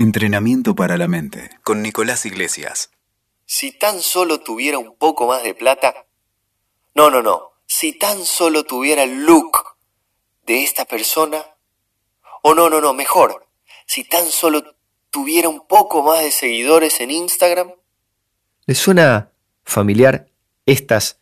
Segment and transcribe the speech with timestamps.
[0.00, 2.92] Entrenamiento para la mente con Nicolás Iglesias.
[3.46, 6.06] Si tan solo tuviera un poco más de plata.
[6.94, 7.50] No, no, no.
[7.66, 9.76] Si tan solo tuviera el look
[10.46, 11.44] de esta persona.
[12.42, 13.48] O no, no, no, mejor.
[13.86, 14.76] Si tan solo
[15.10, 17.72] tuviera un poco más de seguidores en Instagram.
[18.66, 19.32] ¿Les suena
[19.64, 20.28] familiar
[20.64, 21.18] estas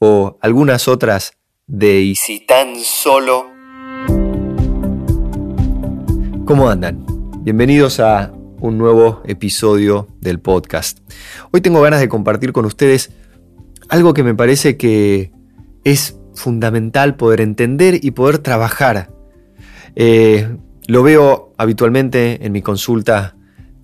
[0.00, 1.38] o algunas otras
[1.68, 3.52] de y si tan solo...
[6.44, 7.15] ¿Cómo andan?
[7.46, 10.98] Bienvenidos a un nuevo episodio del podcast.
[11.52, 13.12] Hoy tengo ganas de compartir con ustedes
[13.88, 15.30] algo que me parece que
[15.84, 19.12] es fundamental poder entender y poder trabajar.
[19.94, 20.56] Eh,
[20.88, 23.36] lo veo habitualmente en mi consulta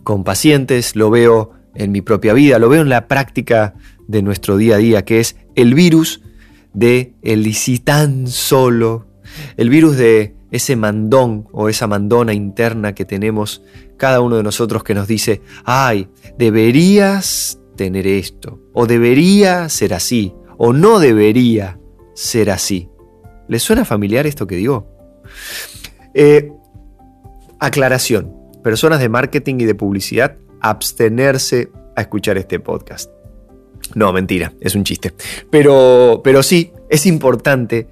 [0.02, 3.74] con pacientes, lo veo en mi propia vida, lo veo en la práctica
[4.09, 6.20] de nuestro día a día, que es el virus
[6.73, 7.54] de el
[8.26, 9.06] solo,
[9.56, 13.62] el virus de ese mandón o esa mandona interna que tenemos
[13.97, 20.35] cada uno de nosotros que nos dice, ay, deberías tener esto, o debería ser así,
[20.59, 21.80] o no debería
[22.15, 22.88] ser así.
[23.49, 24.87] ¿Les suena familiar esto que digo?
[26.15, 26.52] Eh,
[27.59, 33.10] aclaración, personas de marketing y de publicidad, abstenerse a escuchar este podcast.
[33.95, 35.13] No, mentira, es un chiste.
[35.51, 37.88] Pero, pero sí, es importante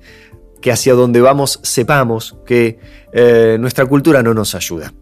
[0.61, 2.79] que hacia donde vamos sepamos que
[3.13, 4.93] eh, nuestra cultura no nos ayuda.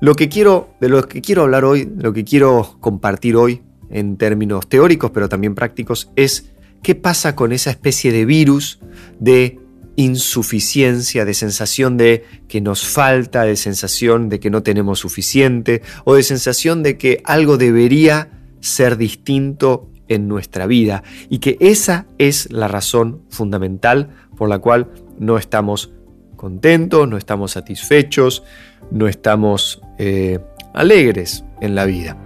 [0.00, 4.16] Lo que quiero, de lo que quiero hablar hoy, lo que quiero compartir hoy en
[4.16, 8.78] términos teóricos, pero también prácticos, es qué pasa con esa especie de virus
[9.18, 9.58] de
[9.96, 16.14] insuficiencia, de sensación de que nos falta, de sensación de que no tenemos suficiente, o
[16.14, 22.50] de sensación de que algo debería ser distinto en nuestra vida y que esa es
[22.50, 24.10] la razón fundamental
[24.40, 24.88] por la cual
[25.18, 25.92] no estamos
[26.34, 28.42] contentos, no estamos satisfechos,
[28.90, 30.38] no estamos eh,
[30.72, 32.16] alegres en la vida.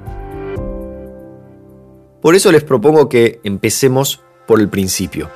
[2.23, 5.29] Por eso les propongo que empecemos por el principio.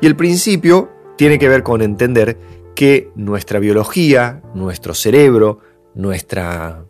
[0.00, 2.38] Y el principio tiene que ver con entender
[2.74, 5.58] que nuestra biología, nuestro cerebro,
[5.94, 6.86] nuestra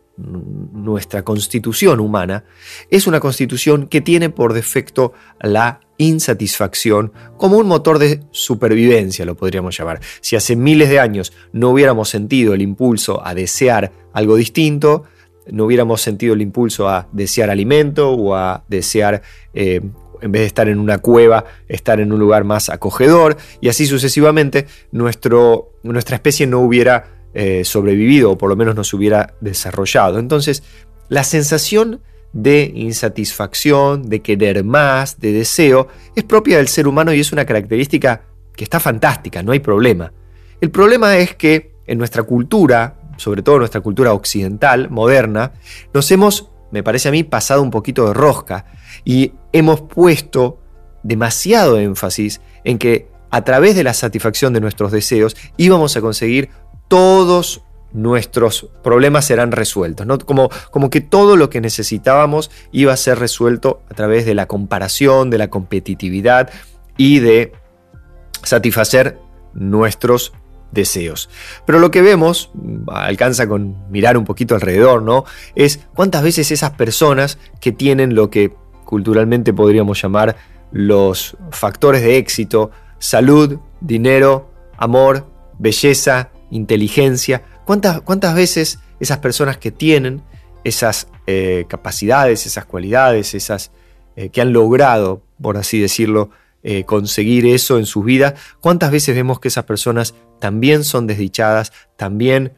[0.73, 2.43] nuestra constitución humana
[2.89, 9.35] es una constitución que tiene por defecto la insatisfacción como un motor de supervivencia, lo
[9.35, 9.99] podríamos llamar.
[10.21, 15.03] Si hace miles de años no hubiéramos sentido el impulso a desear algo distinto,
[15.47, 19.21] no hubiéramos sentido el impulso a desear alimento o a desear,
[19.53, 19.81] eh,
[20.21, 23.85] en vez de estar en una cueva, estar en un lugar más acogedor, y así
[23.85, 29.35] sucesivamente, nuestro, nuestra especie no hubiera eh, sobrevivido o por lo menos no se hubiera
[29.41, 30.19] desarrollado.
[30.19, 30.63] Entonces,
[31.09, 32.01] la sensación
[32.33, 37.45] de insatisfacción, de querer más, de deseo, es propia del ser humano y es una
[37.45, 38.21] característica
[38.55, 40.13] que está fantástica, no hay problema.
[40.59, 45.53] El problema es que en nuestra cultura, sobre todo en nuestra cultura occidental, moderna,
[45.93, 48.65] nos hemos, me parece a mí, pasado un poquito de rosca
[49.03, 50.59] y hemos puesto
[51.03, 56.49] demasiado énfasis en que a través de la satisfacción de nuestros deseos íbamos a conseguir
[56.91, 57.61] todos
[57.93, 60.19] nuestros problemas serán resueltos, ¿no?
[60.19, 64.45] como, como que todo lo que necesitábamos iba a ser resuelto a través de la
[64.45, 66.49] comparación, de la competitividad
[66.97, 67.53] y de
[68.43, 69.19] satisfacer
[69.53, 70.33] nuestros
[70.73, 71.29] deseos.
[71.65, 72.51] Pero lo que vemos,
[72.87, 75.23] alcanza con mirar un poquito alrededor, ¿no?
[75.55, 78.53] Es cuántas veces esas personas que tienen lo que
[78.83, 80.35] culturalmente podríamos llamar
[80.73, 87.43] los factores de éxito, salud, dinero, amor, belleza, inteligencia.
[87.65, 90.21] ¿Cuántas, cuántas veces esas personas que tienen
[90.63, 93.71] esas eh, capacidades, esas cualidades, esas
[94.15, 96.29] eh, que han logrado, por así decirlo,
[96.63, 101.71] eh, conseguir eso en sus vidas, cuántas veces vemos que esas personas también son desdichadas,
[101.97, 102.53] también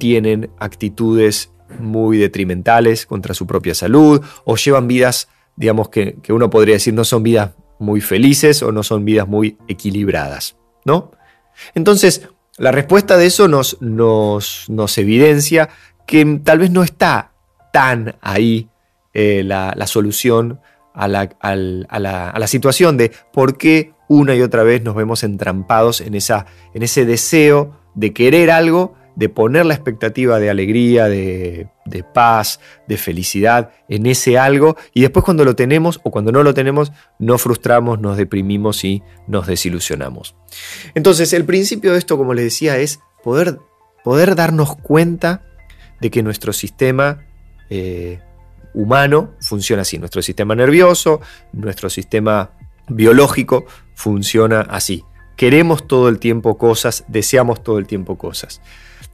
[0.00, 6.50] tienen actitudes muy detrimentales contra su propia salud o llevan vidas, digamos que, que uno
[6.50, 11.12] podría decir no son vidas muy felices o no son vidas muy equilibradas, ¿no?
[11.74, 15.68] Entonces, la respuesta de eso nos, nos, evidencia
[16.06, 17.32] que tal vez no está
[17.72, 18.68] tan ahí
[19.12, 20.60] eh, la, solución
[20.94, 21.54] a la, a,
[21.98, 26.82] la, situación de por qué una y otra vez nos vemos entrampados en, esa, en
[26.82, 31.68] ese deseo de querer algo de poner la expectativa de alegría, de,
[32.14, 36.54] paz, de felicidad en ese algo y después cuando lo tenemos o cuando no lo
[36.54, 40.36] tenemos nos frustramos, nos deprimimos y nos desilusionamos.
[40.94, 43.58] Entonces el principio de esto, como les decía, es poder,
[44.04, 45.42] poder darnos cuenta
[46.00, 47.24] de que nuestro sistema
[47.70, 48.20] eh,
[48.74, 51.22] humano funciona así, nuestro sistema nervioso,
[51.52, 52.50] nuestro sistema
[52.88, 53.64] biológico
[53.94, 55.02] funciona así.
[55.36, 58.60] Queremos todo el tiempo cosas, deseamos todo el tiempo cosas.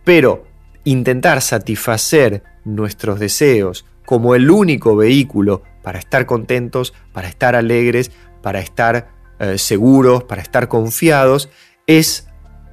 [0.05, 0.45] Pero
[0.85, 8.11] intentar satisfacer nuestros deseos como el único vehículo para estar contentos, para estar alegres,
[8.43, 9.09] para estar
[9.39, 11.49] eh, seguros, para estar confiados,
[11.87, 12.29] es,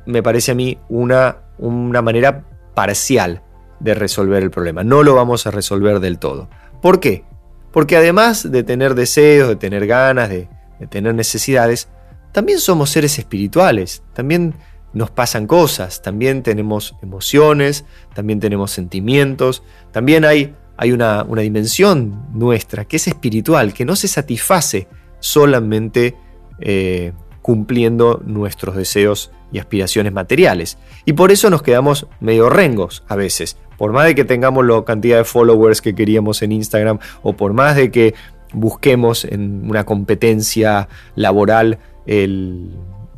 [0.06, 2.46] me parece a mí, una, una manera
[2.76, 3.44] parcial
[3.80, 4.84] de resolver el problema.
[4.84, 6.50] No lo vamos a resolver del todo.
[6.82, 7.24] ¿Por qué?
[7.72, 10.50] Porque además de tener deseos, de tener ganas, de,
[10.80, 11.88] de tener necesidades,
[12.32, 14.56] también somos seres espirituales, también
[14.94, 22.26] nos pasan cosas, también tenemos emociones, también tenemos sentimientos, también hay, hay una, una, dimensión
[22.34, 24.88] nuestra que es espiritual, que no se satisface
[25.20, 26.16] solamente
[26.60, 30.78] eh, cumpliendo nuestros deseos y aspiraciones materiales.
[31.06, 33.58] Y por eso nos quedamos medio rengos a veces.
[33.78, 37.54] Por más de que tengamos la cantidad de followers que queríamos en Instagram o por
[37.54, 38.14] más de que
[38.54, 42.76] busquemos en una competencia laboral el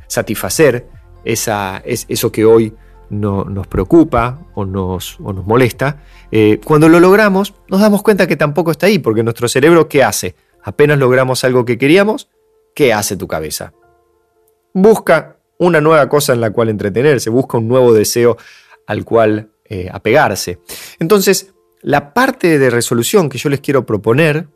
[0.07, 0.87] satisfacer
[1.23, 2.73] esa, es, eso que hoy
[3.09, 8.37] no, nos preocupa o nos, nos molesta, eh, cuando lo logramos nos damos cuenta que
[8.37, 10.35] tampoco está ahí, porque nuestro cerebro ¿qué hace?
[10.63, 12.29] Apenas logramos algo que queríamos,
[12.73, 13.73] ¿qué hace tu cabeza?
[14.73, 18.37] Busca una nueva cosa en la cual entretenerse, busca un nuevo deseo
[18.87, 20.59] al cual eh, apegarse.
[20.99, 24.47] Entonces, la parte de resolución que yo les quiero proponer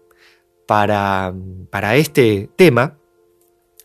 [0.66, 1.34] para,
[1.70, 2.98] para este tema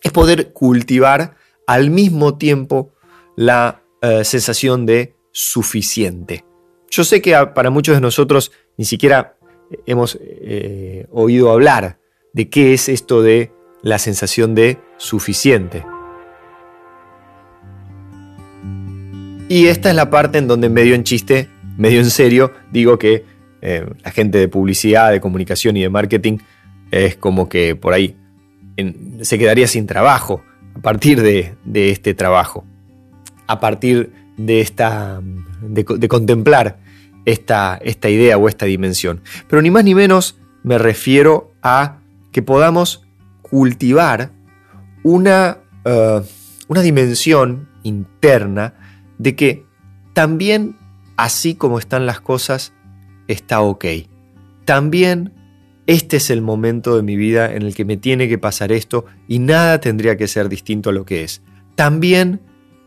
[0.02, 1.36] es poder cultivar
[1.70, 2.90] al mismo tiempo
[3.36, 6.44] la eh, sensación de suficiente.
[6.90, 9.36] Yo sé que para muchos de nosotros ni siquiera
[9.86, 12.00] hemos eh, oído hablar
[12.32, 13.52] de qué es esto de
[13.82, 15.86] la sensación de suficiente.
[19.48, 23.24] Y esta es la parte en donde medio en chiste, medio en serio, digo que
[23.62, 26.38] eh, la gente de publicidad, de comunicación y de marketing
[26.90, 28.16] es como que por ahí
[29.20, 30.42] se quedaría sin trabajo
[30.74, 31.54] a partir de,
[31.90, 32.64] este trabajo,
[33.46, 35.20] a partir de, esta,
[35.62, 36.78] de, contemplar
[37.24, 39.22] esta, esta idea o esta dimensión.
[39.48, 41.98] Pero ni más ni menos me refiero a
[42.32, 43.06] que podamos
[43.42, 44.30] cultivar
[45.02, 46.20] una, eh,
[46.68, 48.74] una dimensión interna
[49.18, 49.64] de que
[50.12, 50.76] también
[51.16, 52.72] así como están las cosas,
[53.28, 53.84] está ok.
[54.64, 55.34] También
[55.90, 59.06] este es el momento de mi vida en el que me tiene que pasar esto
[59.26, 61.42] y nada tendría que ser distinto a lo que es.
[61.74, 62.40] También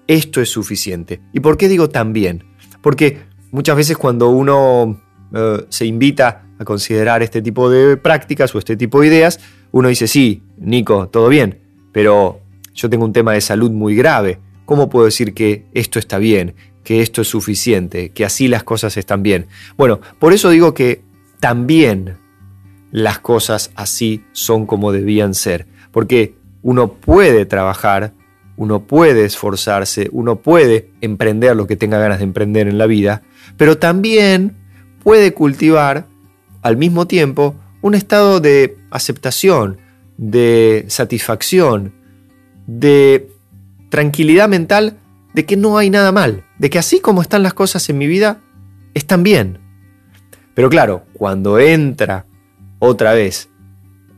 [0.07, 1.19] esto es suficiente.
[1.33, 2.45] ¿Y por qué digo también?
[2.81, 3.19] Porque
[3.51, 5.01] muchas veces cuando uno
[5.33, 9.41] eh, se invita a considerar este tipo de prácticas o este tipo de ideas,
[9.73, 11.59] uno dice, sí, Nico, todo bien,
[11.91, 12.39] pero
[12.73, 14.39] yo tengo un tema de salud muy grave.
[14.63, 16.55] ¿Cómo puedo decir que esto está bien,
[16.85, 19.47] que esto es suficiente, que así las cosas están bien?
[19.75, 21.03] Bueno, por eso digo que
[21.41, 22.22] también
[22.93, 25.65] las cosas así son como debían ser.
[25.91, 28.13] Porque uno puede trabajar,
[28.55, 33.23] uno puede esforzarse, uno puede emprender lo que tenga ganas de emprender en la vida,
[33.57, 34.55] pero también
[35.03, 36.05] puede cultivar
[36.61, 39.79] al mismo tiempo un estado de aceptación,
[40.17, 41.95] de satisfacción,
[42.67, 43.27] de
[43.89, 44.99] tranquilidad mental
[45.33, 48.05] de que no hay nada mal, de que así como están las cosas en mi
[48.05, 48.39] vida,
[48.93, 49.57] están bien.
[50.53, 52.27] Pero claro, cuando entra
[52.85, 53.49] otra vez,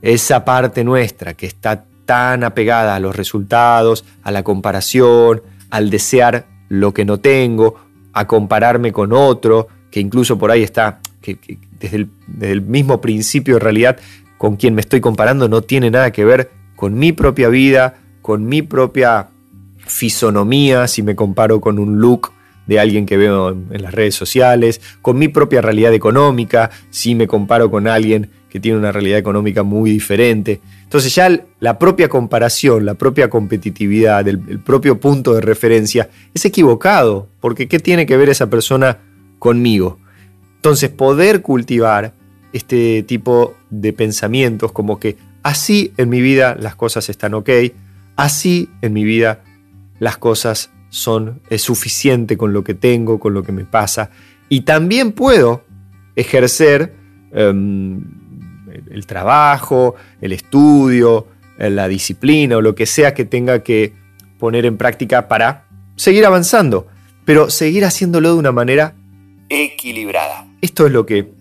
[0.01, 6.47] esa parte nuestra que está tan apegada a los resultados, a la comparación, al desear
[6.67, 7.75] lo que no tengo,
[8.11, 11.37] a compararme con otro, que incluso por ahí está, que,
[11.79, 12.07] desde,
[12.41, 13.97] el, mismo principio en realidad
[14.39, 18.45] con quien me estoy comparando no tiene nada que ver con mi propia vida, con
[18.45, 19.29] mi propia
[19.85, 22.31] fisonomía, si me comparo con un look
[22.65, 27.27] de alguien que veo en las redes sociales, con mi propia realidad económica, si me
[27.27, 30.61] comparo con alguien que tiene una realidad económica muy diferente.
[30.83, 37.27] Entonces ya la propia comparación, la propia competitividad, el, propio punto de referencia es equivocado,
[37.41, 38.99] porque ¿qué tiene que ver esa persona
[39.39, 39.99] conmigo?
[40.55, 42.13] Entonces poder cultivar
[42.53, 47.49] este tipo de pensamientos como que así en mi vida las cosas están ok,
[48.15, 49.43] así en mi vida
[49.99, 54.11] las cosas son es suficiente con lo que tengo, con lo que me pasa,
[54.47, 55.65] y también puedo
[56.15, 56.93] ejercer
[57.33, 58.23] em,
[58.95, 63.93] el trabajo, el estudio, la disciplina o lo que sea que tenga que
[64.39, 66.87] poner en práctica para seguir avanzando,
[67.25, 68.95] pero seguir haciéndolo de una manera
[69.49, 70.47] equilibrada.
[70.61, 71.31] Esto es lo que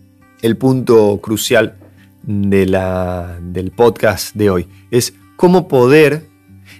[0.42, 1.76] el punto crucial
[2.22, 6.26] de la, del podcast de hoy es cómo poder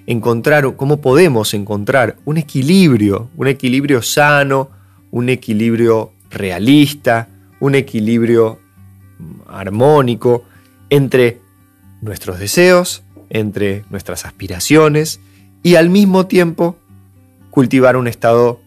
[0.07, 4.71] encontrar, cómo podemos encontrar un equilibrio, un equilibrio sano,
[5.11, 7.29] un equilibrio realista,
[7.61, 8.59] un equilibrio
[9.47, 10.45] armónico
[10.91, 11.41] entre
[12.01, 15.21] nuestros deseos, entre nuestras aspiraciones
[15.63, 16.77] y al mismo tiempo
[17.51, 18.61] cultivar un estado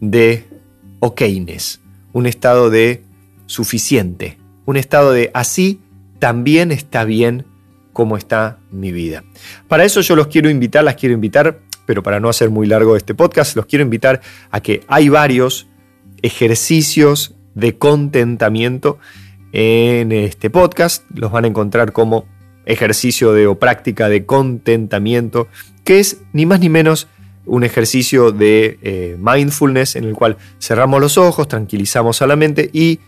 [0.00, 0.44] de
[1.00, 1.80] okayness,
[2.12, 3.02] un estado de
[3.46, 5.80] suficiente, un estado de así
[6.18, 7.44] también está bien
[7.92, 9.24] como está mi vida.
[9.68, 12.96] Para eso yo los quiero invitar, las quiero invitar, pero para no hacer muy largo
[12.96, 15.66] este podcast, los quiero invitar a que hay varios
[16.22, 18.98] ejercicios de contentamiento
[19.54, 21.04] en este podcast.
[21.14, 22.26] Los van a encontrar como
[22.66, 25.48] ejercicio de o práctica de contentamiento,
[25.84, 27.06] que es ni más ni menos
[27.46, 32.68] un ejercicio de eh, mindfulness en el cual cerramos los ojos, tranquilizamos a la mente
[32.72, 32.98] y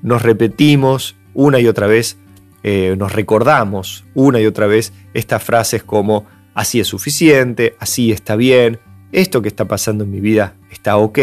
[0.00, 2.16] nos repetimos una y otra vez,
[2.62, 8.36] eh, nos recordamos una y otra vez estas frases como así es suficiente, así está
[8.36, 8.78] bien,
[9.12, 11.18] esto que está pasando en mi vida está ok,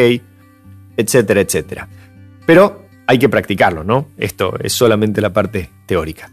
[0.97, 1.87] etcétera, etcétera.
[2.45, 4.07] Pero hay que practicarlo, ¿no?
[4.17, 6.31] Esto es solamente la parte teórica.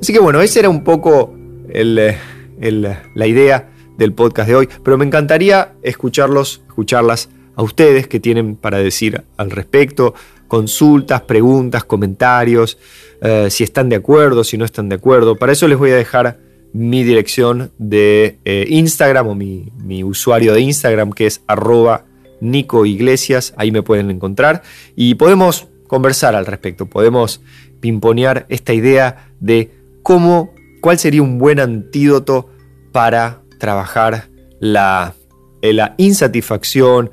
[0.00, 1.34] Así que bueno, esa era un poco
[1.68, 8.54] la idea del podcast de hoy, pero me encantaría escucharlos, escucharlas a ustedes que tienen
[8.54, 10.14] para decir al respecto,
[10.46, 12.78] consultas, preguntas, comentarios,
[13.20, 15.36] eh, si están de acuerdo, si no están de acuerdo.
[15.36, 16.38] Para eso les voy a dejar
[16.72, 22.04] mi dirección de eh, Instagram o mi, mi, usuario de Instagram que es arroba
[22.40, 24.62] Nico Iglesias, ahí me pueden encontrar.
[24.94, 27.40] Y podemos conversar al respecto, podemos
[27.80, 29.72] pimponear esta idea de
[30.02, 32.50] cómo, cuál sería un buen antídoto
[32.92, 34.28] para trabajar
[34.60, 35.14] la,
[35.62, 37.10] eh, la insatisfacción,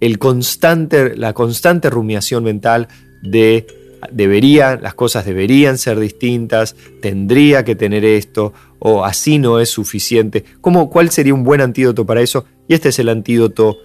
[0.00, 2.88] el constante, la constante rumiación mental
[3.22, 3.66] de
[4.10, 10.44] deberían, las cosas deberían ser distintas, tendría que tener esto, o así no es suficiente.
[10.60, 12.44] ¿Cómo, ¿Cuál sería un buen antídoto para eso?
[12.68, 13.78] Y este es el antídoto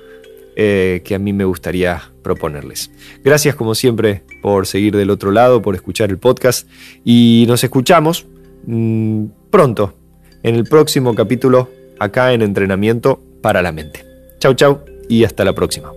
[0.56, 2.92] eh, que a mí me gustaría proponerles.
[3.24, 6.68] Gracias como siempre por seguir del otro lado, por escuchar el podcast
[7.06, 8.26] y nos escuchamos
[8.66, 9.96] mm, pronto
[10.44, 14.06] en el próximo capítulo acá en Entrenamiento para la Mente.
[14.40, 15.92] Chau chau y hasta la próxima.